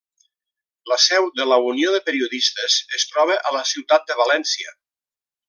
[0.91, 4.77] La seu de la Unió de Periodistes es troba a la ciutat de València.